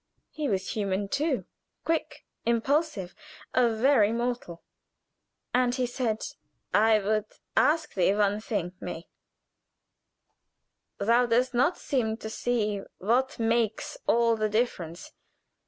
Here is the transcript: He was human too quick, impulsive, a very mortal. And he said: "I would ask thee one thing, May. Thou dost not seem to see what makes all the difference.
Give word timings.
He 0.31 0.49
was 0.49 0.69
human 0.71 1.09
too 1.09 1.45
quick, 1.85 2.25
impulsive, 2.43 3.13
a 3.53 3.69
very 3.69 4.11
mortal. 4.11 4.63
And 5.53 5.75
he 5.75 5.85
said: 5.85 6.23
"I 6.73 6.97
would 6.97 7.25
ask 7.55 7.93
thee 7.93 8.15
one 8.15 8.41
thing, 8.41 8.71
May. 8.79 9.05
Thou 10.97 11.27
dost 11.27 11.53
not 11.53 11.77
seem 11.77 12.17
to 12.17 12.31
see 12.31 12.81
what 12.97 13.37
makes 13.37 13.95
all 14.07 14.35
the 14.35 14.49
difference. 14.49 15.11